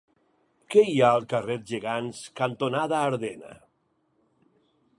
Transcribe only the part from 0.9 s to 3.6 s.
hi ha al carrer Gegants cantonada Ardena?